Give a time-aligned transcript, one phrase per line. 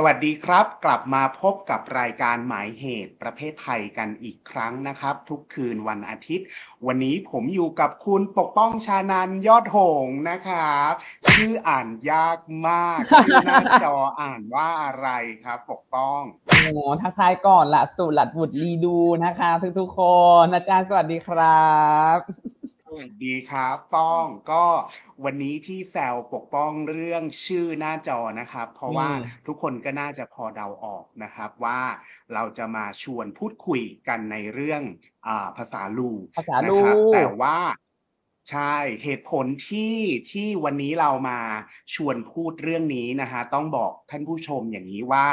[0.00, 6.46] สวัสดีครับ กลับมาพบกับรายการหมายเหตุประเภทไทยกันอีกครั้งนะครับ ทุกคืนวันอาทิตย์
[6.86, 10.92] วันนี้ผมอยู่กับคุณปกป้องชานันยอดหงนะครับ
[11.32, 15.08] ชื่ออ่านยากมากชื่อหน้าจออ่านว่าอะไร
[15.44, 20.00] ครับ ปกป้องโอ้ทักทายก่อนละสุหลัดบุตรลีดูนะคะทุกทุกๆค
[20.42, 21.68] นอาจารย์สวัสดีครั
[22.16, 22.18] บ
[23.24, 24.64] ดีครับป้องก็
[25.24, 31.80] วันนี้ที่แซวปกป้องเรื่องชื่อหน้าจอนะครับ เพราะว่าอืมทุกคนก็น่าจะพอเดาออกนะครับว่า
[32.34, 34.82] เราจะมาชวนพูดคุยกันในเรื่อง
[35.26, 37.58] อาภาษาลูภาษานะลูครับกแต่ว่า
[38.50, 39.94] ใช่เหตุผลที่
[40.30, 41.38] ที่วันนี้เรามา
[41.94, 45.26] ชวนพูดเรื่องนี้นะฮะต้องบอกท่านผู้ชมอย่างนี้ว่า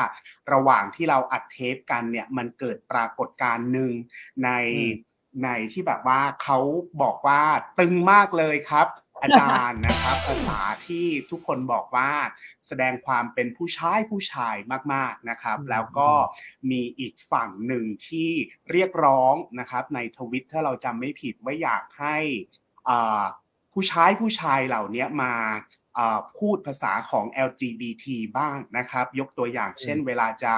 [0.53, 3.91] ระหว่างที่เราอัดเทปกันเนี่ยมันเกิดปรากฏการณ์หนึ่ง
[4.43, 6.59] ในอืม ในที่แบบว่าเขา
[7.01, 7.41] บอกว่า
[7.79, 8.87] ตึงมากเลยครับ
[9.21, 12.11] อาจารย์นะครับภาษาที่ทุกคนบอกว่า
[12.67, 14.55] แสดงความเป็นผู้ชายผู้ชาย
[14.93, 16.09] มากๆนะครับอืมแล้วก็
[16.71, 18.31] มีอีกฝั่งหนึ่งที่
[18.71, 22.17] เรียกร้องนะครับ ในทวิตถ้าเราจำไม่ผิดว่าอยากให้
[22.89, 23.23] อ่า
[23.73, 25.33] ผู้ชายผู้ชายเหล่านี้มา
[25.97, 28.05] อ่าพูดภาษาของ LGBT
[28.37, 30.53] บ้างนะครับ ยกตัวอย่างเช่น เวลาจะ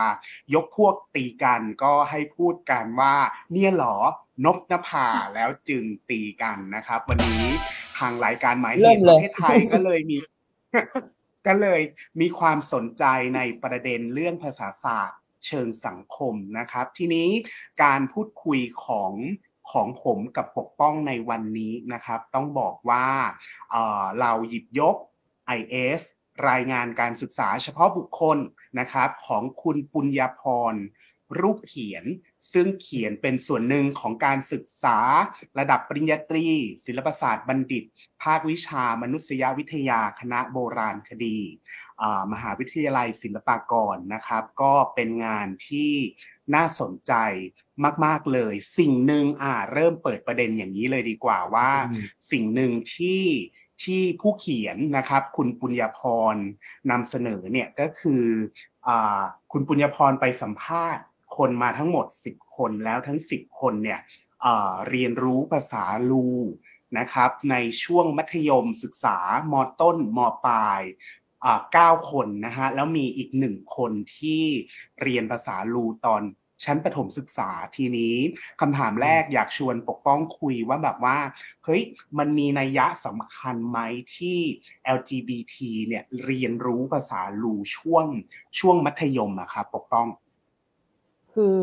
[0.54, 3.16] ยกพวกตีกันก็ให้พูดกันว่า
[3.52, 3.98] เนี่ยเหรอ
[4.46, 7.46] นบนภาแล้วจึงตีกันนะครับ วันนี้
[7.98, 10.18] ทางรายการหมายเหเริ่มตุเลปยระเทศไทยก็เลยมี
[11.48, 11.82] ก็เลย
[12.22, 13.04] มีความสนใจ
[13.36, 17.30] ในประเด็นเรื่องภาษาศาสตร์ เชิงสังคมนะครับ ทีนี้
[17.84, 19.14] การพูดคุยของ
[19.72, 23.08] ของผมกับปกป้องในวันนี้นะครับ ต้องบอกว่า
[23.72, 24.96] เอ่อเราหยิบยก
[25.58, 26.02] IS
[26.50, 28.38] รายงานการศึกษาเฉพาะบุคคล
[28.80, 30.44] นะครับ ของคุณปุญญาพ
[30.74, 30.76] ร
[31.40, 32.06] รูปเขียน
[32.54, 34.98] ซึ่งเขียนเป็นส่วนหนึ่งของการศึกษา
[35.60, 36.46] ระดับปริญญาตรี
[36.86, 37.84] ศิลปศาสตร์บัณฑิต
[38.24, 41.40] ภาควิชามนุษยวิทยาคณะโบราณคดี
[42.02, 45.92] อ่ามหาวิทยาลัยศิลปากรนะครับ ก็เป็นงานที่
[46.56, 47.14] น่าสนใจ
[48.06, 53.24] มาก ๆ เลย สิ่งหนึ่งอ่าเริ่มเปิดประเด็นอย่างนี้เลยดีกว่าว่าอืมสิ่งหนึ่งที่
[53.84, 56.00] ที่ผู้เขียนนะครับ คุณปุญญาพ
[56.34, 56.36] ร
[56.92, 58.24] นำเสนอเนี่ยก็คือ
[58.88, 59.22] อา
[59.52, 61.04] คุณปุญญาพรไปสัมภาษณ์
[61.38, 64.00] คนมาทั้งหมด 10 คนแล้วทั้ง 10 คนเนี่ย
[64.46, 66.28] อ่าเรียนรู้ภาษาลู
[66.98, 69.18] นะครับในช่วงมัธยมศึกษา
[69.52, 70.82] มต้นมปลาย
[71.44, 74.44] อ่าเก้าคนนะฮะแล้วมีอีกหนึ่งคนที่
[75.02, 76.24] เรียนภาษาลูตอน
[76.66, 78.16] ชั้นประถมศึกษาทีนี้
[78.62, 81.18] คำถามแรกอยากชวนปกป้องคุยว่าแบบว่า
[81.66, 81.82] เฮ้ย
[82.18, 83.80] มันมีนัยยะสำคัญไหม
[84.16, 84.38] ที่
[84.98, 85.56] LGBT
[85.88, 88.06] เนี่ยเรียนรู้ภาษาลูช่วง
[88.60, 90.08] ช่วงมัธยมอะครับปกป้อง
[91.38, 91.60] คือ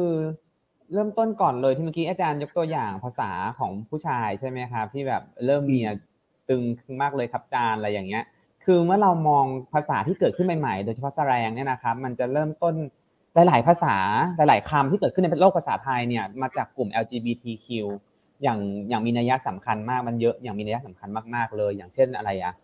[0.93, 5.97] เริ่มต้นก่อนเลยที่เมื่อกี้อาจารย์ยกตัวอย่างภาษาของผู้ชายใช่ไหมครับ ที่แบบเริ่มมีอะ
[6.49, 6.63] ตึง
[7.03, 8.25] มากเลยครับจารย์อะไรอย่างเงี้ย
[8.65, 12.75] คือเมื่อเรามองภาษาที่เกิดขึ้นใหม่ๆ โดยเฉพาะแสแลงเนี่ยนะครับ มันจะเริ่มต้น
[13.49, 13.97] หลาย ๆ ภาษา
[14.37, 17.67] หลาย ๆคำที่เกิดขึ้นในโลกภาษาไทยเนี่ยมาจากกลุ่ม LGBTQ
[18.43, 18.59] อย่าง
[18.89, 22.55] อย่างมีนัยยะสำคัญมากมันเยอะอย่างมีนัยยะสำคัญมากๆเลย อย่างเช่นอะไรอะ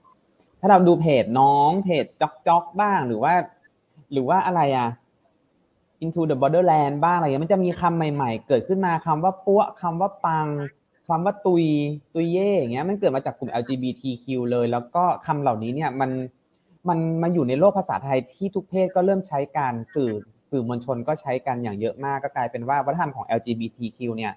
[0.61, 3.33] ถ้าเราดูเพจน้องเพจจ๊อกจ๊อกบ้างหรือว่า
[4.13, 4.89] หรือว่าอะไรอะ
[6.05, 10.47] into the borderland บ้างอะไรเงี้ยมันจะมีคำใหม่ ๆ เกิดขึ้นมาคำว่าปั้วคำว่าปัง
[11.09, 11.65] คำว่าตุย
[12.15, 16.11] ตุยเย่อย่างเงี้ยมันเกิดมาจากกลุ่ม LGBTQ เลย แล้วก็คำเหล่านี้เนี่ยมัน
[16.89, 20.13] มันมาอยู่ในโลกภาษาไทยที่ทุกเพศก็เริ่มใช้การสื่อ
[20.51, 24.33] สื่อมวลชนก็ใช้กันอย่างเยอะมาก ก็กลายเป็นว่าวัฒนธรรมของ LGBTQ เนี่ย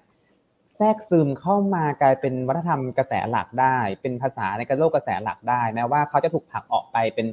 [0.76, 7.26] แทรกซึมเข้ามากลายเป็นวัฒนธรรมกระแสหลักได้ เป็นภาษาในกระโลกกระแสหลักได้ แม้ว่าเขาจะถูกผลักออกไปเป็น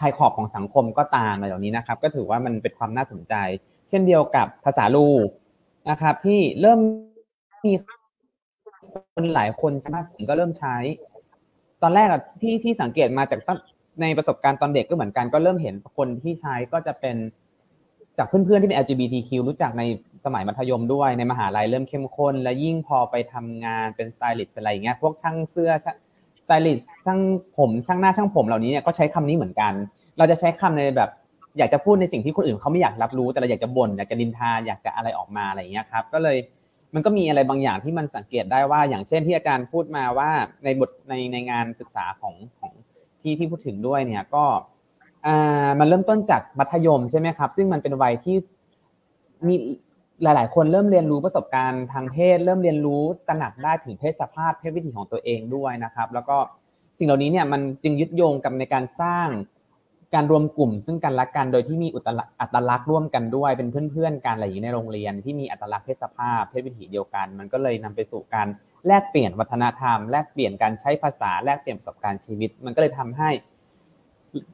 [0.00, 3.34] ชายขอบของสังคมก็ตามอะไรเหล่านี้นะครับ ก็ถือว่ามันเป็นความน่าสนใจ
[3.88, 5.08] เช่นเดียวกับภาษาลู
[5.90, 6.80] นะครับ ที่เริ่ม
[7.66, 7.72] มี
[9.14, 10.76] คนหลายคนมากผมก็เริ่มใช้
[11.82, 13.40] ตอนแรกอะที่ที่สังเกตมาจาก
[14.02, 17.16] ในประสบการณ์ตอนเด็กก็เหมือนกันก็เริ่มเห็นคนที่ใช้ก็จะเป็น
[18.18, 19.82] จากเพื่อนๆที่เป็น LGBTQ รู้จักใน
[20.24, 25.70] สมัยมัธยมด้วยในมหาลัยเริ่มเข้มข้น และยิ่งพอไปทำงานเป็นสไตลิสต์เป็นอะไรอย่างเงี้ยพวกช่างเสื้อ
[26.50, 27.20] สไตลิสต์ช่าง
[27.56, 29.72] ผมช่างหน้าช่างผมเหล่านี้เนี่ยก็ใช้คำนี้เหมือนกัน
[30.18, 31.10] เราจะใช้คำในแบบ
[31.58, 36.36] อยากจะพูดในสิ่งที่คนอื่นเขาไม่อยากรับรู้แต่เราอยากจะบ่นอยากจะนินทาอยากจะอะไรออกมาอะไรอย่างเงี้ยครับ ก็เลย
[36.94, 40.30] มันก็มีอะไรบางอย่างที่มันสังเกตได้ว่า อย่างเช่นที่อาจารย์พูดมาว่า
[40.64, 42.72] ในบทในในงานศึกษาของของ
[43.20, 44.44] ที่ที่พูดถึงด้วยเนี่ยก็
[45.26, 48.36] อ่ามันเริ่มต้นจากมัธยมใช่ไหมครับ ซึ่งมันเป็นวัยที่
[49.46, 49.54] มี
[50.22, 56.36] หลาย ๆ คนเริ่มเรียนรู้ประสบการณ์ทางเพศ เริ่มเรียนรู้ตระหนักได้ถึงเพศสภาพเพศวิถีของตัวเองด้วยนะครับ แล้วก็
[56.98, 59.28] สิ่งเหล่านี้เนี่ยมันจึงยึดโยงกับในการสร้าง
[60.14, 61.88] การรวมกลุ่ม ซึ่งกันและกันโดยที่มี
[62.40, 68.48] อัตลักษณ์ร่วมกันด้วยเป็นเพื่อนๆกันอะไรอย่างนี้ในโรงเรียน ที่มีอัตลักษณ์เพศสภาพเพศวิถีเดียวกัน มันก็เลยนำไปสู่การ
[68.86, 73.30] แลกเปลี่ยนวัฒนธรรม แลกเปลี่ยนการใช้ภาษาแลกเปลี่ยนประสบการณ์ชีวิต มันก็เลยทำให้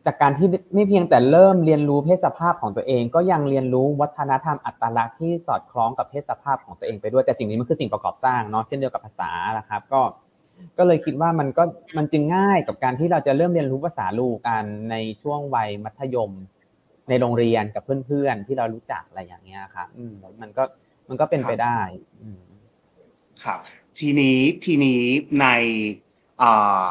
[0.06, 10.00] จากการที่ไม่เพียงแต่เริ่มเรียนรู้เพศสภาพของตัวเอง ก็ยังเรียนรู้วัฒนธรรมอัตลักษณ์ที่สอดคล้องกับเพศสภาพของตัวเองไปด้วยแต่สิ่งนี้มันคือสิ่งประกอบสร้างเนาะเช่นเดียวกับภาษานะครับ ก็
[10.78, 11.62] ก็เลยคิดว่ามันก็
[11.96, 16.32] มันจึงง่ายกับการที่เราจะเริ่มเรียนรู้ภาษาลูกันในช่วงวัยมัธยม
[17.08, 20.12] ในโรงเรียนกับเพื่อนๆที่เรารู้จักอะไรอย่างเงี้ยครับอืม
[20.42, 20.64] มันก็
[21.08, 21.78] มันก็เป็นไปได้
[23.44, 23.58] ครับ
[23.98, 25.02] ทีนี้ทีนี้
[25.40, 25.46] ใน
[26.42, 26.86] อ่า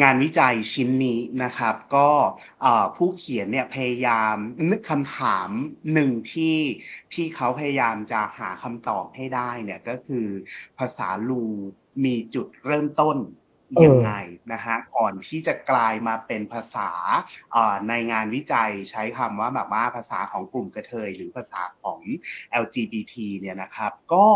[0.00, 2.08] งานวิจัยชิ้นนี้นะครับ ก็
[2.96, 4.36] ผู้เขียนเนี่ยพยายาม
[4.70, 5.48] นึกคำถาม
[5.92, 6.58] หนึ่งที่
[7.14, 10.26] ที่เขาพยายามจะหาคำตอบให้ได้เนี่ยก็คือ
[10.78, 11.44] ภาษาลู
[12.04, 13.18] มีจุดเริ่มต้น
[13.84, 14.12] ยังไง
[14.52, 16.90] นะฮะก่อนที่จะกลายมาเป็นภาษา
[17.88, 22.00] ในงานวิจัยใช้คำว่าแบบว่าภาษาของกลุ่มกระเทย หรือภาษาของ
[22.62, 24.26] LGBT เนี่ยนะครับ ก็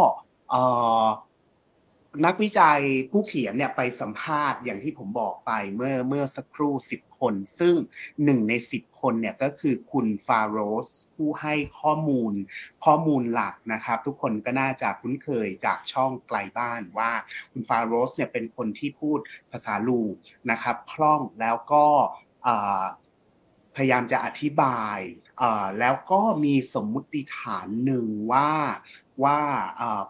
[2.25, 2.81] นักวิจัย
[3.11, 7.75] ผู้เขียนเนี่ยไปสัมภาษณ์อย่างที่ผมบอกไปเมื่อเมื่อสักครู่สิบคน ซึ่ง
[8.25, 12.33] หนึ่งในสิบคนเนี่ยก็คือคุณฟาโรส ผู้ให้ข้อมูล
[12.85, 17.13] ข้อมูลหลักนะครับ ทุกคนก็น่าจะคุ้นเคยจากช่องไกลบ้านว่า
[17.53, 19.19] คุณฟาโรสเนี่ยเป็นคนที่พูด
[19.53, 20.01] ภาษาลู
[20.51, 21.87] นะครับคล่องแล้วก็
[23.77, 24.99] พยายามจะอธิบาย
[25.81, 28.51] แล้วก็มีสมมุติฐานหนึ่งว่า
[29.25, 29.41] ว่า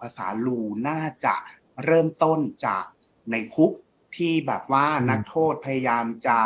[0.00, 1.36] ภาษาลูน่าจะ
[1.84, 2.84] เริ่มต้นจาก
[3.30, 3.72] ในคุก
[4.16, 6.38] ที่แบบว่านักโทษพยายามจะ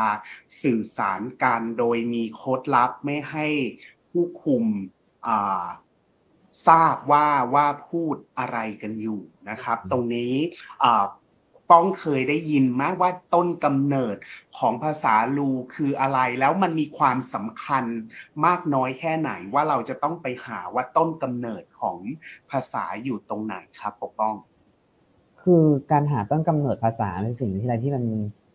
[0.63, 3.47] สื่อสารกันโดยมีโค้ดลับไม่ให้
[4.11, 4.65] ผู้คุม
[6.69, 10.35] ทราบว่าว่าพูดอะไรกันอยู่นะครับ ตรงนี้
[11.71, 14.17] ป้องเคยได้ยินไหมว่าต้นกำเนิด
[14.59, 17.85] ของภาษาลูคืออะไรแล้วมันมีความสำคัญ
[18.47, 21.99] มากน้อยแค่ไหนว่าเราจะต้องไปหาว่าต้นกำเนิดของ
[22.51, 24.35] ภาษาอยู่ตรงไหนครับปกป้อง
[25.45, 28.05] คือการหาต้นกำเนิดภาษาเป็นสิ่งที่อะไรที่มัน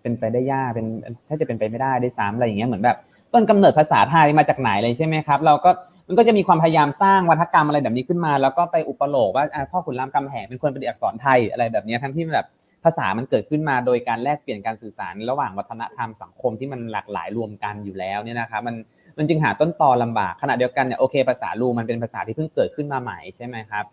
[0.02, 0.88] เป็นไปได้ยากเป็น
[1.28, 2.98] ถ้าจะเป็นไปไม่ได้ได้ซ้ำอะไรอย่างเงี้ยเหมือนแบบ
[3.34, 5.70] ต้นกำเนิดภาษาไทยมาจากไหนเลยใช่ไหมครับ เราก็
[6.08, 12.48] มันก็จะมีความพยายามสร้างวัฒกรรมอะไรแบบนี้ขึ้นมา แล้วก็ไปอุปโลกว่าพ่อขุนรามคำแหงเป็นคนประดิษฐ์อักษรไทยอะไรแบบนี้ทั้งที่แบบ
[12.84, 18.76] ภาษามันเกิดขึ้นมาโดยการแลกเปลี่ยนการสื่อสารระหว่างวัฒนธรรมสังคมที่มันหลากหลายรวมกันอยู่แล้วเนี่ยนะครับมัน
[19.18, 23.86] มันจึงหาต้นตอลำบากขณะเดียวกันเนี่ยโอเคภาษาลูมันเป็นภาษาที่เพิ่งเกิดขึ้นมาใหม่ใช่ไหมครับ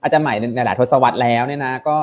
[0.00, 1.98] อาจจะใหม่ในหลายทศวรรษแล้วเนี่ยนะก็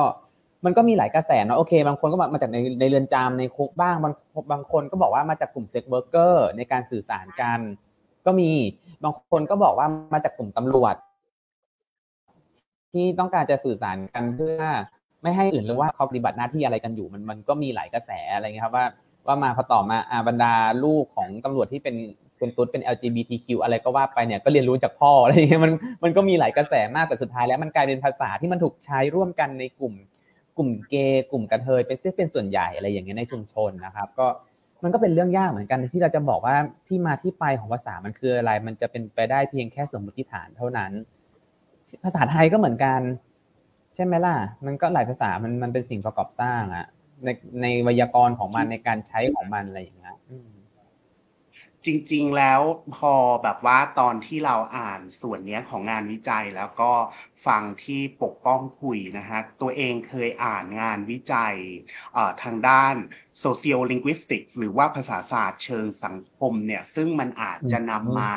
[0.64, 4.12] มันก็มีหลายกระแสเนาะโอเค บางคนก็มาจากในในเรือนจำในคุกบ้างบาง
[4.52, 7.60] บางคนก็บอกว่ามาจากกลุ่ม sex worker ในการสื่อสารกัน
[8.26, 8.50] ก็มี
[9.04, 10.94] บางคนก็บอกว่ามาจากกลุ่มตำรวจ
[12.92, 14.60] ที่ต้องการจะสื่อสารกันเพื่อ
[15.22, 18.86] ไม่ให้อื่นรู้ว่าเขาปฏิบัติหน้าที่อะไรกันอยู่มันมันก็มีหลายกระแสอะไรเงี้ยครับว่า
[19.26, 20.54] ว่ามาพอต่อมาอาบรรดา
[20.84, 21.96] ลูกของตำรวจที่เป็น
[22.38, 25.72] เป็นตุ๊ดเป็น LGBTQ อะไรก็ว่าไปเนี่ยก็เรียนรู้จากพ่ออะไรเงี้ยมัน
[26.04, 29.94] มันก็มีหลายกระแสมากแต่สุดท้ายแล้วมันกลายเป็นภาษาที่มันถูกใช้ร่วมกันในกลุ่ม
[30.58, 34.26] กลุ่มเกย์กลุ่มกระเทยเป็นเป็นส่วนใหญ่อะไรอย่างเงี้ยในชุมชนนะครับ ก็
[34.82, 36.56] มันก็เป็นเรื่องยากเหมือนกันที่เราจะบอกว่า
[36.86, 40.92] ที่มาที่ไปของภาษามันคืออะไร มันจะเป็นไปได้เพียงแค่สมมติฐานเท่านั้น
[42.04, 43.00] ภาษาไทยก็เหมือนกัน
[43.94, 44.36] ใช่ไหมล่ะ
[44.66, 46.86] มันก็หลายภาษามันมันเป็นสิ่งประกอบสร้างอะ
[47.24, 47.28] ใน
[47.60, 50.15] ในไวยากรณ์ของมันในการใช้ของมันอะไรอย่างเงี้ย
[51.86, 52.60] จริงๆ แล้ว
[52.96, 56.92] พอแบบว่าตอนที่เราอ่านส่วนนี้ของงานวิจัยแล้วก็
[57.46, 61.54] ฟังที่ปกป้องคุยนะฮะ ตัวเองเคยอ่านงานวิจัย
[62.42, 62.94] ทางด้าน
[63.44, 68.34] sociolinguistics หรือว่าภาษาศาสตร์เชิงสังคมเนี่ย ซึ่งมันอาจจะนำมา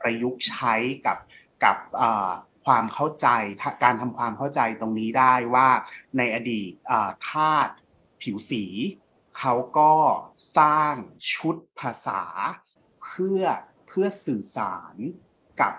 [0.00, 0.74] ประยุกต์ใช้
[1.06, 1.18] กับ
[1.64, 1.76] กับ
[2.66, 3.28] ความเข้าใจ
[3.84, 5.68] การทำความเข้าใจตรงนี้ได้ว่า
[6.18, 6.70] ในอดีต
[7.28, 7.68] ทาส
[8.22, 8.64] ผิวสี
[9.38, 9.92] เขาก็
[10.58, 10.94] สร้าง
[11.32, 12.22] ชุดภาษา
[13.12, 13.42] เพื่อ
[13.88, 14.96] เพื่อสื่อสาร
[15.60, 15.74] กับ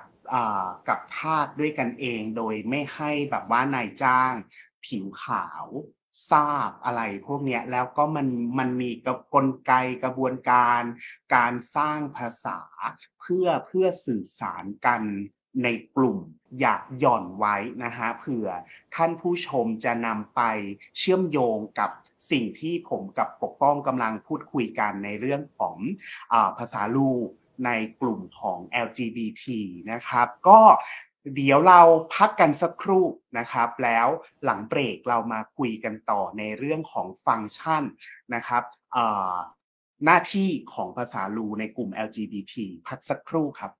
[0.87, 4.33] กับทาสด้วยกันเอง โดยไม่ให้แบบว่านายจ้าง
[4.85, 5.65] ผิวขาว
[6.31, 8.27] ทราบอะไรพวกนี้แล้วก็มัน
[8.59, 9.73] มันมีกระกลไก
[10.03, 10.81] กระบวนการ
[11.35, 12.59] การสร้างภาษา
[13.19, 15.01] เพื่อเพื่อสื่อสารกัน
[15.63, 16.17] ในกลุ่ม
[16.61, 18.47] อยากหย่อนไว้นะฮะเผื่อ
[18.95, 20.41] ท่านผู้ชมจะนำไป
[20.97, 21.89] เชื่อมโยงกับ
[22.31, 25.77] สิ่งที่ผมกับปกป้องกำลังพูดคุยกันในเรื่องของ
[26.33, 27.27] อภาษาลูก
[27.65, 29.45] ในกลุ่มของ LGBT
[29.91, 30.59] นะครับ ก็
[31.35, 31.81] เดี๋ยวเรา
[32.15, 33.05] พักกันสักครู่
[33.37, 34.07] นะครับ แล้ว
[34.45, 37.83] หลังเบรกเรามาคุยกันต่อในเรื่องของฟังก์ชัน
[38.35, 38.63] นะครับ
[40.05, 42.55] หน้าที่ของภาษาลูในกลุ่ม LGBT
[42.87, 43.71] พักสักครู่ครับ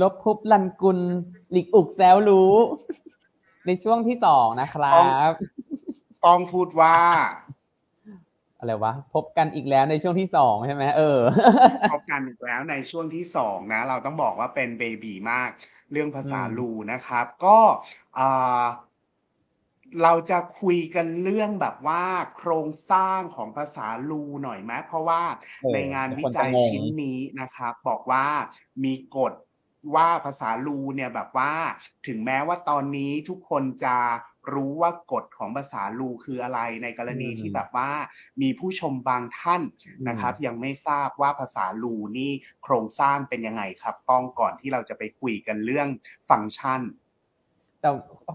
[0.00, 0.98] ลบพุบลันกุล
[1.50, 2.54] หลีกอุกแซวรู้
[3.66, 5.30] ในช่วงที่สองนะครับ
[6.26, 6.96] ต้องพูดว่า
[8.58, 11.20] อะไรวะ พบกันอีกแล้วในช่วงที่สองใช่ไหมเออ
[11.92, 15.50] พบกันอีกแล้วในช่วงที่สองนะ เราต้องบอกว่าเป็นเบบีมาก
[15.92, 17.58] เรื่องภาษาอืมลูนะครับ ก็
[18.18, 18.64] อ่า
[20.02, 22.04] เราจะคุยกันเรื่องแบบว่า
[22.36, 25.22] โครงสร้างของภาษาลูหน่อยไหมเพราะว่า
[25.62, 28.26] เออในงานเดี๋วิยวคนจัจะยงงชิ้นนี้นะครับ บอกว่า
[28.84, 29.32] มีกฎ
[29.94, 31.52] ว่าภาษาลูเนี่ยแบบว่า
[32.06, 33.96] ถึงแม้ว่าตอนนี้ทุกคนจะ
[34.54, 37.90] รู้ว่ากฎของภาษาลูคืออะไรในกรณีอืมที่แบบว่า
[38.42, 39.62] มีผู้ชมบางท่าน
[40.08, 42.30] นะครับ ยังไม่ทราบว่าภาษาลูนี่
[42.62, 45.88] โครงสร้างเป็นยังไงครับ ป้องก่อนที่เราจะไปคุยกันเรื่อง
[46.28, 46.80] ฟังก์ชัน
[47.80, 47.90] แต่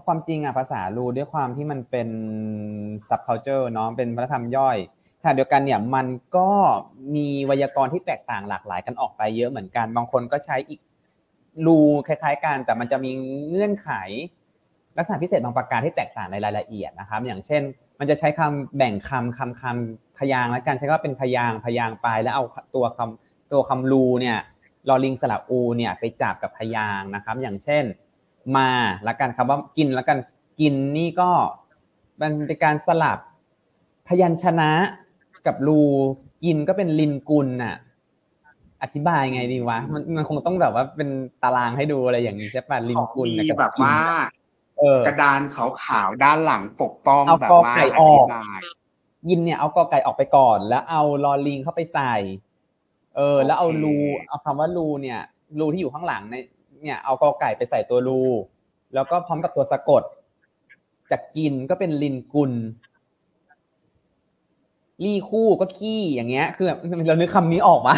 [0.06, 2.08] ความจริงอะภาษารูด้วยความที่มันเป็น
[3.08, 4.76] subculture เนาะเป็นวัฒนธรรมย่อย
[5.22, 6.06] ขณะเดียวกันเนี่ยมัน
[6.36, 6.48] ก็
[7.14, 10.80] มีไวยากรณ์ที่แตกต่างหลากหลายกันออกไปเยอะเหมือนกัน บางคนก็ใช้อีก
[11.66, 13.10] รูคล้าย ๆ กัน แต่มันจะมี
[13.48, 13.90] เงื่อนไข
[14.98, 17.62] ลักษณะพิเศษบางประการที่แตกต่างในรายละเอียดนะครับ อย่างเช่น
[17.98, 22.44] มันจะใช้คำแบ่งคำคำคำพยางและกันใช้คำว่าเป็นพยางพยางค์ไปแล้วเอา
[22.74, 24.38] ตัวคำตัวคำรูเนี่ย
[24.88, 27.84] ลอลิงสระอูเนี่ยไปจับกับพยางนะครับ อย่างเช่น
[28.56, 28.68] มา
[29.08, 30.18] ละกันคำว่ากินละกัน
[30.60, 31.30] กินนี่ก็
[32.20, 33.18] มันเป็นการสลับ
[34.08, 34.70] พยัญชนะ
[35.46, 35.80] กับรู
[36.44, 37.76] กินก็เป็นลินกุลน่ะ
[38.82, 41.08] อธิบายไงดีวะ มันมันคงต้องแบบว่าเป็น
[41.42, 44.20] ตารางให้ดูอะไรอย่างนี้ใช่ป่ะลิขนองกุลมีกับแบบกินว่า
[44.78, 48.60] เออกระดานขาวๆด้านหลังปกป้องเอาแบบกอว่าไก่อออกธิบาย
[49.28, 52.14] ยินเนี่ยเอากอไก่ออกไปก่อน แล้วเอาลอลิงเข้าไปใส่
[53.16, 53.96] เออ แล้วเอารู
[54.28, 55.20] เอาคำว่ารูเนี่ย
[55.60, 56.34] รูที่อยู่ข้างหลังใน
[56.82, 58.22] เนี่ยเอากอไก่ไปใส่ตัวรู
[58.94, 60.02] แล้วก็พร้อมกับตัวสะกด
[61.10, 62.52] จากกินก็เป็นลินกุล
[65.04, 67.94] ลี่คู่ก็ขี้อย่างเงี้ย คือแบบเรานึกคำนี้ออกมา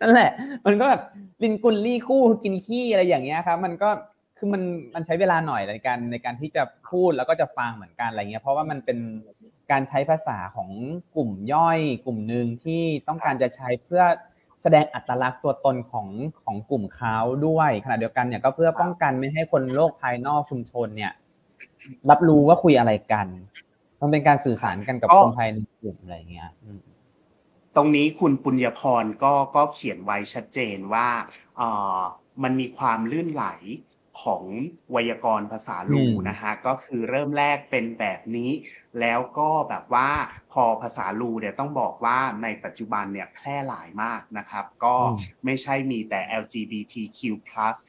[0.00, 0.30] นั่นแหละ
[0.66, 1.02] มันก็แบบ
[1.42, 3.90] ลินกุลลี่คู่กินขี้อะไรอย่างเงี้ยครับ มันก็
[4.38, 4.62] คือมัน
[4.94, 8.98] มันใช้เวลาหน่อยในการในการที่จะพูดแล้วก็จะฟังเหมือนกันอะไรเงี้ย เพราะว่ามันเป็น
[9.70, 10.70] การใช้ภาษาของ
[11.16, 14.02] กลุ่มย่อย กลุ่มหนึ่งที่ต้องการจะใช้เพื่อ
[14.62, 16.08] แสดงอัตลักษณ์ตัวตนของ
[16.44, 21.12] ของกลุ่มเขาด้วยขณะเดียวกันเนี่ยก็เพื่อป้องกันไม่ให้คนโลกภายนอกชุมชนเนี่ย
[22.10, 23.26] รับรู้ว่าคุยอะไรกัน
[24.00, 26.80] มันเป็นการสื่อสารกันกับก็คนภายในกลุ่มอะไรเงี้ยอืม
[27.76, 31.08] ตรงนี้คุณปุญญพรก็ก็เขียนไว้ชัดเจนว่า
[31.56, 31.98] เอ่อ
[32.42, 33.46] มันมีความลื่นไหล
[34.22, 34.44] ของ
[34.92, 38.50] ไวยากรณ์ภาษาลูอืมนะฮะก็คือเริ่มแรกเป็นแบบนี้
[39.00, 40.10] แล้วก็แบบว่า
[40.52, 44.96] พอภาษาลูเนี่ยต้องบอกว่าในปัจจุบันเนี่ยแพร่หลายมากนะครับ ก็
[45.44, 47.20] ไม่ใช่มีแต่ LGBTQ+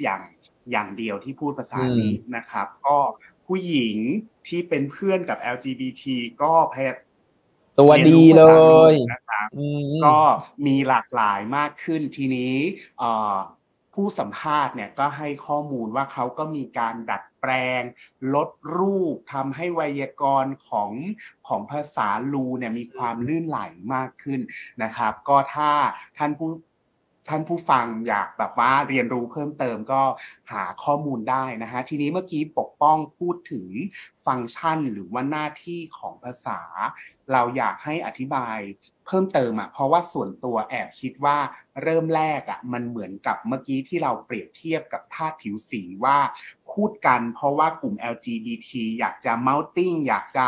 [0.04, 0.22] อย่าง
[0.72, 2.98] อย่างเดียวที่พูดภาษานี้นะครับ ก็
[3.48, 3.98] ผู้หญิง
[4.48, 6.04] ที่เป็นเพื่อนกับ LGBT
[6.42, 6.98] ก็พยายาม
[7.82, 8.44] ตัวดีเล
[8.92, 10.20] ยนะครับอืมก็
[10.66, 12.56] มีหลากหลายมากขึ้นทีนี้
[13.00, 13.38] เอ่อ
[13.94, 17.82] ผู้สัมภาษณ์เนี่ยก็ให้ข้อมูลว่าเขาก็มีการดัดแปลง
[18.34, 20.92] ลดรูปทำให้ไวยากรณ์ของ
[21.48, 23.60] ของภาษาลูเนี่ยมีความลื่นไหล
[23.94, 24.40] มากขึ้น
[24.84, 25.72] นะครับ ก็ถ้า
[26.18, 26.50] ท่านผู้
[27.30, 30.02] ท่านผู้ฟังอยากแบบว่าเรียนรู้เพิ่มเติมก็
[30.52, 33.68] หาข้อมูลได้นะฮะทีนี้เมื่อกี้ปกป้องพูดถึง
[34.26, 36.60] ฟังก์ชันหรือว่าหน้าที่ของภาษา
[37.32, 38.58] เราอยากให้อธิบาย
[39.06, 41.38] เพิ่มเติมอะเพราะว่าส่วนตัวแอบคิดว่า
[41.84, 46.18] เริ่มแรกอะมันเหมือนกับเมื่อกี้ที่เราเปรียบเทียบกับธาตุผิวสีว่า
[46.72, 48.70] พูดกันเพราะว่ากลุ่ม LGBT
[49.00, 50.48] อยากจะ m o u n t i n อยากจะ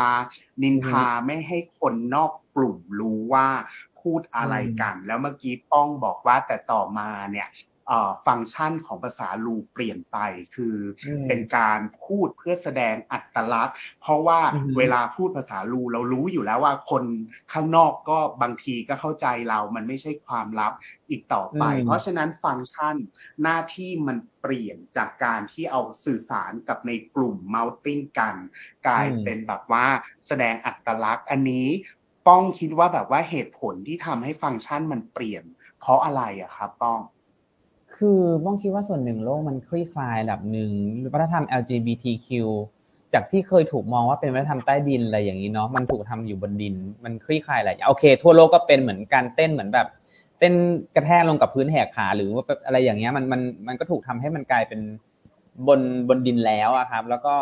[0.62, 3.48] นินทาไม่ให้คนนอกกลุ่มรู้ว่า
[4.00, 7.48] พูดอะไรกัน แล้วเมื่อกี้ป้องบอกว่าแต่ต่อมาเนี่ย
[8.26, 10.18] ฟังก์ชันของภาษาลูเปลี่ยนไป
[10.54, 10.76] คือ
[11.06, 17.04] อืมเป็นการพูดเพื่อแสดงอัตลักษณ์ เพราะว่าอือฮึเวลาพูดภาษาลูเรารู้อยู่แล้วว่าคน
[17.52, 20.72] ข้างนอกก็บางทีก็เข้าใจเรา มันไม่ใช่ความลับ
[21.10, 22.96] อีกต่อไป เพราะฉะนั้นฟังก์ชัน
[23.42, 28.34] หน้าที่มันเปลี่ยนจากการที่เอาสื่อสารกับในกลุ่ม mounting กัน
[28.86, 29.86] กลายเป็นแบบว่า
[30.26, 31.68] แสดงอัตลักษณ์อันนี้
[32.26, 35.44] ป้องคิดว่าแบบว่าเหตุผลที่ทำให้ฟังก์ชันมันเปลี่ยน
[35.80, 37.00] เพราะอะไรอะครับป้อง
[37.96, 40.70] คือบ้องคิดว่าส่วนหนึ่งโลกมันคลี่คลายระดับหนึ่ง
[41.12, 42.28] วัฒนธรรม LGBTQ
[43.14, 46.74] จากที่เคยถูกมองว่าเป็นวัฒนธรรมใต้ดินอะไรอย่างนี้เนาะมันถูกทำอยู่บนดิน
[47.04, 49.88] มันคลี่คลายหลายอย่างโอเค ทั่วโลกก็เป็นเหมือนการเต้นเหมือนแบบ
[50.38, 50.54] เต้น
[50.94, 54.80] กระแทกลงกับพื้นแหกขาหรือว่าอะไรอย่างเงี้ยมันมันมันก็ถูกทำให้มันกลายเป็น
[55.68, 57.36] บนบนดินแล้วอะครับ แล้วก็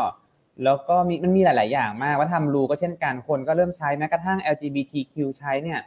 [0.65, 5.81] แล้วก็มีมันมีหลาย ๆ อย่างมากว่าทำรูก็เช่นกันคนก็เริ่มใช้แม้กระทั่ง LGBTQ ใช้เนี่ย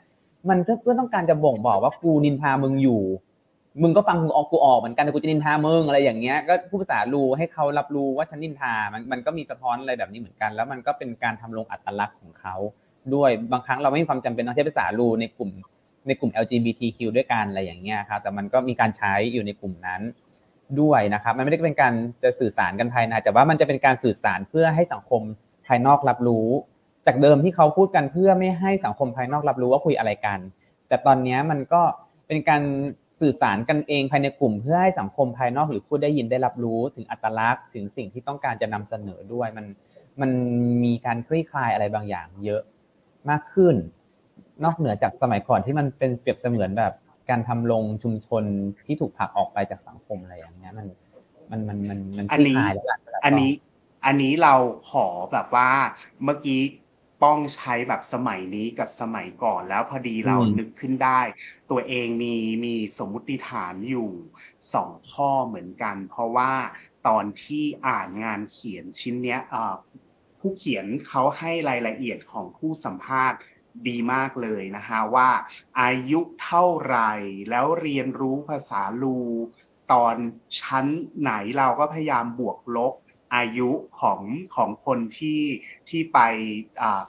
[0.50, 3.02] มันเพื่อต้องการจะบ่งบอกว่ากูนินทามึงอยู่
[3.82, 12.56] มึงก็ฟังกูออกกูออกเหมือนกันแต่กูจะนินทามึงอะไรอย่างเงี้ยก็พูดภาษารู้ให้เขารับรู้ว่าฉันนินทามันมันก็มีสะท้อนอะไรแบบนี้เหมือนกัน แล้วมันก็เป็นการทำลงอัตลักษณ์ของเขา
[13.14, 15.50] ด้วยบางครั้งเราไม่มีความจำเป็นต้องใช้ภาษารูในกลุ่ม
[16.08, 20.02] ในกลุ่ม LGBTQ ด้วยกันอะไรอย่างเงี้ยครับแต่มันก็มีการใช้อยู่ในกลุ่มนั้น
[20.82, 25.22] ด้วยนะครับ มันไม่ได้เป็นการจะสื่อสารกันภายในแต่ว่ามันจะเป็นการสื่อสารเพื่อให้สังคม
[25.68, 26.48] ภายนอกรับรู้
[27.08, 30.40] จากเดิมที่เขาพูดกันเพื่อไม่ให้สังคมภายนอกรับรู้ว่าคุยอะไรกัน
[30.88, 31.82] แต่ตอนนี้มันก็
[32.28, 32.62] เป็นการ
[33.22, 39.66] สื่อสารกันเองภายในกลุ่มเพื่อให้สังคมภายนอกหรือผู้ได้ยินได้รับรู้ถึงอัตลักษณ์ถึงสิ่งที่ต้องการจะนำเสนอด้วย มัน
[40.22, 40.32] มัน
[40.84, 42.62] มีการคลี่คลายอะไรบางอย่าง เยอะ
[43.30, 43.76] มากขึ้น
[44.64, 46.94] นอกเหนือจากสมัยก่อนที่มันเป็นเปรียบเสมือนแบบ
[47.30, 48.44] การทำลงชุมชน
[48.86, 50.88] ที่ถูกผลักออกไปจากสังคมอะไรอย่างเงี้ยมัน
[51.52, 52.86] มันมันมันมันคลี่คลายแล้ว
[53.26, 53.52] อันนี้
[54.06, 54.54] อันนี้เรา
[54.92, 55.70] ขอแบบว่า
[56.24, 56.60] เมื่อกี้
[57.26, 61.22] ป้องใช้แบบสมัยนี้กับสมัยก่อนแล้วพอดีเรานึกขึ้นได้
[61.72, 64.10] ตัวเองมีมีสมมุติฐานอยู่
[64.74, 66.54] สองข้อเหมือนกัน เพราะว่า
[67.08, 69.42] ตอนที่อ่านงานเขียนชิ้นเนี้ย
[70.40, 73.40] ผู้เขียนเขาให้รายละเอียดของผู้สัมภาษณ์
[73.88, 75.30] ดีมากเลยนะคะว่า
[75.82, 77.12] อายุเท่าไหร่
[77.50, 79.20] แล้วเรียนรู้ภาษาลู
[79.92, 80.16] ตอน
[80.62, 80.86] ชั้น
[81.22, 82.94] ไหนเราก็พยายามบวกลบ
[83.34, 84.22] อายุของ
[84.56, 85.42] ของคนที่
[85.90, 86.20] ที่ไป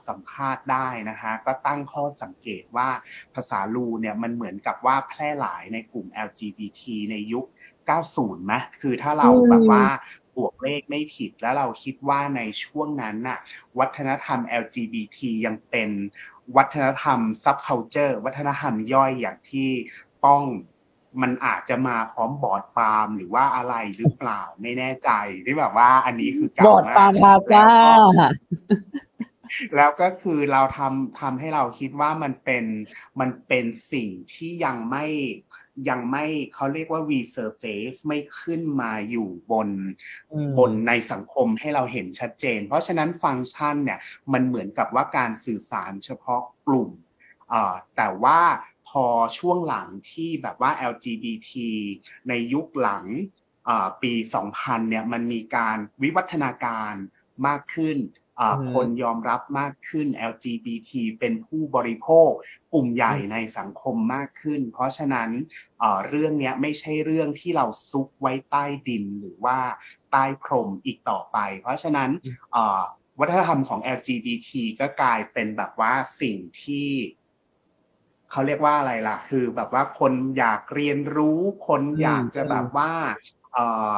[0.07, 2.89] สัมภาษณ์ได้นะคะก็ตั้งข้อสังเกตว่า
[3.35, 6.81] ภาษาลูเนี่ยมันเหมือนกับว่าแพร่หลายในกลุ่ม LGBT
[7.11, 7.45] ในยุค
[7.95, 9.85] 90ไหมคือถ้าเราแบบว่า
[10.35, 13.39] บวกเลขไม่ผิดแล้วเราคิดว่าในช่วงนั้นน่ะ
[13.79, 15.89] วัฒนธรรม LGBT ยังเป็น
[16.57, 19.69] วัฒนธรรมซับเคานเจอร์วัฒนธรรมย่อยอย่างที่
[20.25, 20.43] ต้อง
[21.21, 25.09] มันอาจจะมาพร้อมบอร์ดปาล์มหรือว่าอะไรหรือเปล่าไม่แน่ใจ
[25.45, 27.67] ที่แบบว่า อันนี้คือเก่ามากบอร์ดปาล์มพาจ้า
[29.75, 32.65] แล้วก็คือเราทำทำให้เราคิดว่ามันเป็น
[33.19, 35.05] มันเป็นสิ่งที่ยังไม่
[35.89, 39.69] ยังไม่เขาเรียกว่า resurface ไม่ขึ้นมาอยู่บน
[40.57, 43.99] บนในสังคมให้เราเห็นชัดเจน เพราะฉะนั้นฟังก์ชันเนี่ย
[44.33, 46.89] มันเหมือนกับว่าการสื่อสารเฉพาะกลุ่ม
[47.97, 48.39] แต่ว่า
[48.87, 49.05] พอ
[49.37, 51.51] ช่วงหลังที่แบบว่า LGBT
[52.29, 53.05] ในยุคหลัง
[54.01, 54.13] ปี
[54.51, 56.93] 2000 เนี่ยมันมีการวิวัฒนาการ
[57.47, 57.97] มากขึ้น
[58.73, 62.29] คนยอมรับมากขึ้น LGBT เป็นผู้บริโภค
[62.73, 65.29] กลุ่มใหญ่ในสังคมมากขึ้น เพราะฉะนั้น
[66.07, 69.57] เรื่องนี้ไม่ใช่เรื่องที่เราซุกไว้ใต้ดินหรือว่า
[70.11, 72.09] ใต้พรมอีกต่อไป เพราะฉะนั้น
[73.19, 76.89] วัฒนธรรมของ LGBT ก็กลายเป็นแบบว่าสิ่งที่
[78.31, 82.91] เขาเรียกว่าอะไรล่ะ คือแบบว่าคนอยากเรียนรู้คนอยากจะแบบว่า
[83.53, 83.95] เอ่อ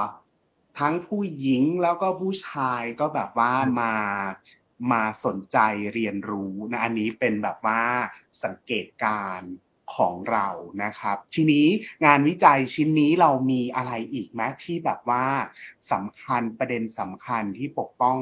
[0.79, 3.93] ทั้งผู้หญิงแล้วก็ผู้ชายก็แบบว่ามา
[4.91, 5.57] มาสนใจ
[5.93, 7.81] เรียนรู้นะอันนี้เป็นแบบว่า
[8.43, 9.41] สังเกตการ
[9.95, 10.47] ของเรา
[10.83, 11.67] นะครับ ทีนี้
[12.05, 15.25] งานวิจัยชิ้นนี้เรามีอะไรอีกไหมที่แบบว่า
[15.91, 18.17] สำคัญประเด็นสำคัญที่ปกป้อง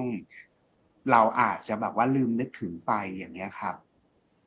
[1.11, 3.75] เราอาจจะแบบว่าลืมนึกถึงไปอย่างนี้ครับ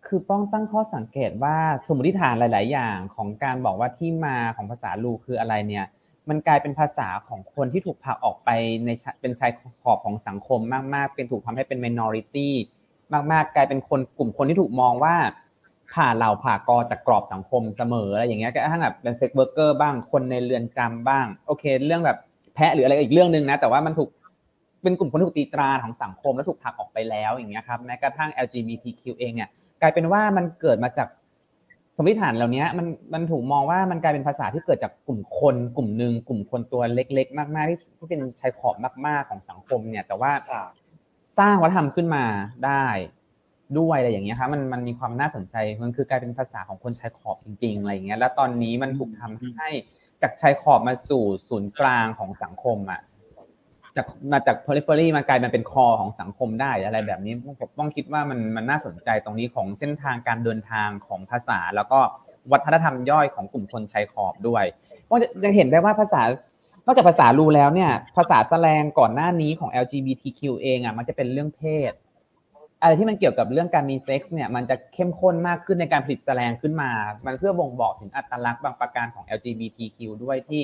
[0.06, 5.86] คือป้องตั้งข้อสังเกตว่าสมมติฐานหลาย ๆ อย่างของการบอกว่าที่มาของภาษาลูคืออะไรเนี่ย
[6.28, 8.50] มันกลายเป็นภาษาของคนที่ถูกผลักออกไป
[8.84, 9.50] ในเป็นชาย
[9.82, 10.60] ขอบของสังคม
[10.94, 12.48] มาก ๆ เป็นถูกทำให้เป็น minority
[13.32, 15.14] มาก ๆ กลายเป็นคนกลุ่มคนที่ถูกมองว่า
[15.92, 22.18] ผ่าเหล่าผ่ากอจากกรอบสังคมเสมออะไรอย่างเงี้ยก็ถ้าแบบเป็นเซ็กเวอร์เกอร์บ้างคนในเรือนจำบ้าง โอเค เรื่องแบบ
[22.54, 24.08] แพะหรืออะไรอีกเรื่องหนึ่งนะ แต่ว่ามันถูก
[24.82, 29.48] เป็นกลุ่มคนที่ถูกตีตราของสังคมและถูกผลักออกไปแล้วอย่างเงี้ยครับแม้กระทั่ง LGBTQ เองเนี่ย
[29.80, 31.08] กลายเป็นว่ามันเกิดมาจาก
[31.96, 40.32] สมมติฐานเหล่านี้มันมันถูกมองว่ามันกลายเป็นภาษาที่เกิดจากกลุ่มคนกลุ่มหนึ่งกลุ่มคนตัวเล็ก ๆ มากๆที่เป็นชายขอบมาก ๆของสังคมเนี่ย แต่ว่า
[41.38, 42.24] สร้างวัฒนธรรมขึ้นมา
[42.66, 42.86] ได้
[43.78, 49.68] ด้วยอะไรอย่างเงี้ยครับมันมันมีความน่าสนใจมันคือกลายเป็นภาษาของคนชายขอบจริงๆอะไรอย่างเงี้ยแล้วตอนนี้มันถูกทำให้
[50.22, 53.00] จากชายขอบมาสู่ศูนย์กลางของสังคมอะ
[54.00, 62.00] จากมาจาก periphery มากลายมาเป็นคอของสังคมได้อะไรแบบนี้ผมต้องคิดว่ามันมันน่าสนใจตรงนี้ของเส้นทางการเดินทางของภาษา แล้วก็
[62.52, 64.64] วัฒนธรรมย่อยของกลุ่มคนชายขอบด้วย
[65.08, 66.22] ว่าจะเห็นได้ว่าภาษา
[66.86, 71.92] นอกจากภาษารู้แล้วเนี่ย ภาษาแสดงก่อนหน้านี้ของ LGBTQ เองอะมันจะเป็นเรื่องเพศ
[72.82, 76.90] อะไรที่มันเกี่ยวกับเรื่องการมีเซ็กส์เนี่ยมันจะเข้มข้นมากขึ้นในการผลิตแสดงขึ้นมา
[77.24, 80.62] มันเพื่อบ่งบอกถึงอัตลักษณ์บางประการของ LGBTQ ด้วยที่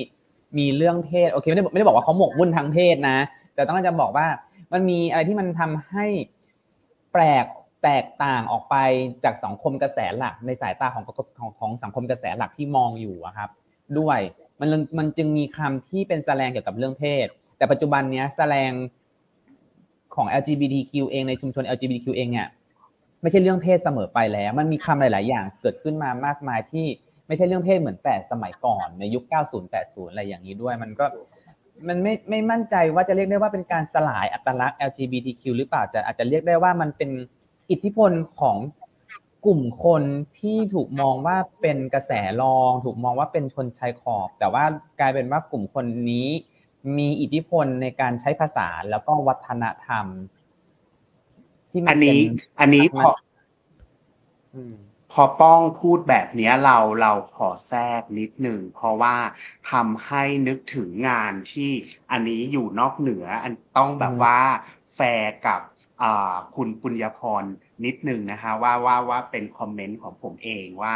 [0.57, 3.17] มีเรื่องเพศโอเคไม่ได้ไม่ได้บอกว่าเขาหมกมุ่นทางเพศนะ
[3.55, 4.27] แต่ต้องจะบอกว่า
[4.73, 6.05] มันมีอะไรที่มันทำให้
[7.13, 7.45] แปลก
[7.83, 8.75] แตกต่างออกไป
[9.23, 11.03] จากสังคมกระแสหลักในสายตาของ
[11.39, 13.49] ของของสังคมกระแสหลักที่มองอยู่ครับ
[13.99, 14.19] ด้วย
[14.59, 18.71] มันมันจึงมีคำที่เป็นแสดงเกี่ยวกับเรื่องเพศ แต่ปัจจุบันเนี้ยแสดง
[20.15, 22.47] ของ LGBTQ เองในชุมชน LGBTQ เองเนี่ย
[23.21, 26.85] ไม่ใช่เรื่องเพศเสมอไปแล้ว มันมีคำหลาย ๆ อย่างเกิดขึ้นมามากมายที่
[27.27, 31.05] ไม่ใช่เรื่องเพศเหมือนแต่สมัยก่อนในยุค 90 80 อะไรอย่างนี้ด้วย มันก็
[31.87, 37.09] มันไม่ไม่มั่นใจว่าจะเรียกได้ว่าเป็นการสลายอัตลักษณ์ LGBTQ หรือเปล่าแต่อาจจะเรียกได้ว่ามันเป็น
[37.71, 38.57] อิทธิพลของ
[39.45, 40.03] กลุ่มคน
[40.39, 42.11] ที่ถูกมองว่าเป็นกระแส
[42.41, 44.63] รอง ถูกมองว่าเป็นชนชายขอบ แต่ว่า
[44.99, 46.27] กลายเป็นว่ากลุ่มคนนี้
[46.97, 50.05] มีอิทธิพลในการใช้ภาษาแล้วก็วัฒนธรรม
[51.71, 52.21] ที่ที่มัอันนเป็นนี้
[52.59, 53.09] อันนี้พอ
[54.55, 54.75] อืม
[55.11, 59.15] พอป้องพูดแบบนี้เราเราขอแทรกนิดหนึ่งเพราะว่า
[59.71, 61.71] ทำให้นึกถึงงานที่
[62.11, 64.39] อันนี้อยู่นอกเหนืออันต้องแบบว่า
[64.95, 65.61] แฟร์กับ
[66.55, 67.43] คุณปุญญพร
[67.85, 70.95] นิดหนึ่งนะคะว่าว่าว่าเป็นคอมเมนต์ของผมเองว่า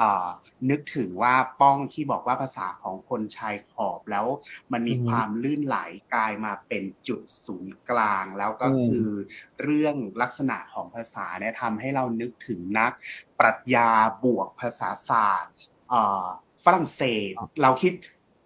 [0.00, 0.26] อ่า
[0.70, 4.26] นึกถึงว่าป้องที่บอกว่าภาษาของคนชายขอบแล้ว
[4.72, 5.78] มันมีอือฮึความลื่นไหล
[6.14, 9.08] กลายมาเป็นจุดศูนย์กลาง แล้วก็อืมคือ
[9.62, 12.92] เรื่องลักษณะของภาษาเนี่ยทำให้เรานึกถึงนัก
[13.38, 13.88] ปรัชญา
[14.24, 15.52] บวกภาษาศาสตร์
[15.90, 16.26] เอ่อ
[16.64, 17.92] ฝรั่งเศสเราคิด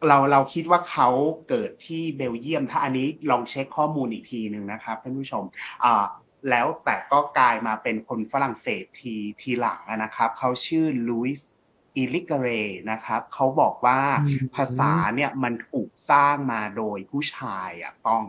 [0.08, 1.08] เราเราคิดว่าเขา
[1.48, 5.44] เกิดที่เบลเยียม ถ้าอันนี้ลองเช็คข้อมูลอีกทีหนึ่งนะครับท่านผู้ชม
[5.84, 6.06] อ่า
[6.50, 12.48] แล้วแต่ก็กลายมาเป็นคนฝรั่งเศสทีทีหลังอะนะครับเขาชื่อ Luce Irigaray
[12.90, 18.22] นะครับเขาบอกว่าอืมภาษาเนี่ยมันถูกสร้างมาโดยผู้ชายอะต้อง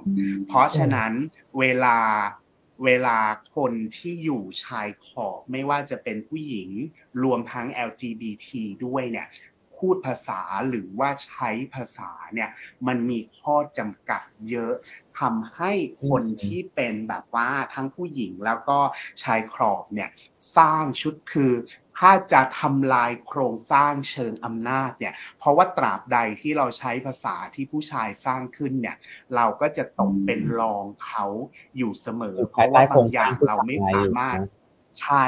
[0.47, 1.12] เพราะฉะนั้น
[1.60, 1.97] เวลา
[2.86, 3.17] เวลา
[3.56, 6.69] คนที่อยู่ชายขอบไม่ว่าจะเป็นผู้หญิง
[7.24, 8.47] รวมทั้ง LGBT
[8.86, 9.28] ด้วยเนี่ย
[9.82, 12.50] พูดภาษาหรือว่าใช้ภาษาเนี่ย
[12.88, 14.74] มันมีข้อจำกัดเยอะ
[15.20, 15.72] ทำให้
[16.10, 18.80] คนอืมที่เป็นแบบว่าทั้งผู้หญิงแล้วก็
[19.24, 20.10] ชายขอบเนี่ย
[20.58, 21.54] สร้างชุดคือ
[22.00, 28.98] ถ้าจะทำลายโครงสร้างเชิงอำนาจเนี่ยเพราะว่าตราบใดที่เราใช้ภาษาที่ผู้ชายสร้างขึ้นเนี่ย
[29.36, 31.26] เราก็จะตกเป็นรองเขา
[31.78, 34.46] อยู่เสมออยู่เพภายราะใต้ว่าโครบางงอสร้าย่างงผู้เราไม่ชายสาอยู่มารถนะ
[35.02, 35.26] ใช่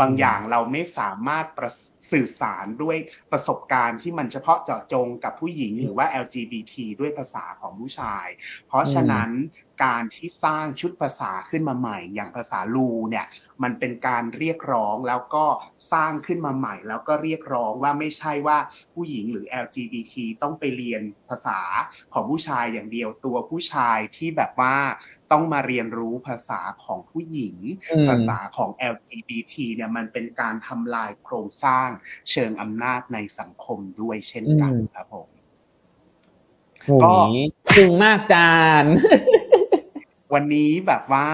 [0.00, 1.70] บางอย่างเราไม่สามารถประ
[2.12, 2.96] สื่อสารด้วย
[3.32, 8.26] ประสบการณ์ที่มันเฉพาะเจาะจงกับผู้หญิงหรือว่า LGBT ด้วยภาษาของผู้ชาย
[8.68, 9.30] เพราะฉะนั้น
[9.84, 13.26] การที่สร้างชุดภาษาขึ้นมาใหม่ อย่างภาษาลูเนี่ย
[13.62, 15.44] มันเป็นการเรียกร้องแล้วก็
[15.92, 18.58] สร้างขึ้นมาใหม่ แล้วก็เรียกร้องว่าไม่ใช่ว่า
[18.94, 21.60] ผู้หญิงหรือ LGBT ต้องไปเรียนภาษา
[22.12, 24.74] ของผู้ชายอย่างเดียวตัวผู้ชายที่แบบว่า
[25.32, 27.56] ต้องมาเรียนรู้ภาษาของผู้หญิง
[27.90, 31.88] อืมภาษาของ LGBT เนี่ยมันเป็นการทำลายโครงสร้าง
[32.30, 35.28] เชิงอำนาจในสังคมด้วยเช่นกันอืมครับผม
[36.86, 37.38] โอ้ก็ย
[37.76, 38.84] จึงมากจาน
[40.32, 41.28] วันนี้แบบว่า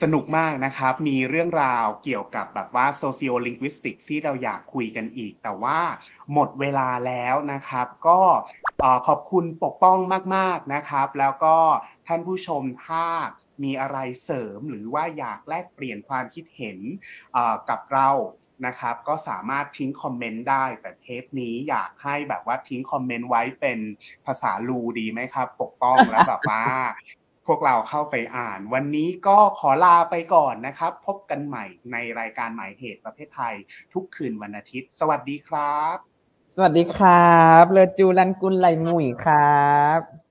[0.00, 5.78] สนุกมากนะครับ มีเรื่องราวเกี่ยวกับแบบว่า socio linguistics ที่เราอยากคุยกันอีก แต่ว่า
[6.32, 8.20] หมดเวลาแล้วนะครับ ก็
[9.06, 9.98] ขอบคุณปกป้อง
[10.36, 11.56] มาก ๆนะครับ แล้วก็
[12.06, 13.06] ท่านผู้ชมถ้า
[13.62, 16.78] มีอะไรเสริมหรือว่าอยากแลกเปลี่ยนความคิดเห็น
[17.68, 18.10] กับเรา
[18.66, 23.78] นะครับ ก็สามารถทิ้งคอมเมนต์ได้ แต่เทปนี้อยากให้แบบว่าทิ้งคอมเมนต์ไว้เป็น
[24.26, 26.64] ภาษาลูดีไหมครับ ปกป้องแล้วแบบว่า
[27.46, 33.54] พวกเราเข้าไปอ่าน วันนี้ก็ขอลาไปก่อนนะครับ พบกันใหม่ในรายการหมายเหตุประเภทไทย
[33.92, 35.96] ทุกคืนวันอาทิตย์ สวัสดีครับ
[36.56, 40.21] สวัสดีครับ เลอจูรันกุลไหลมุยครับ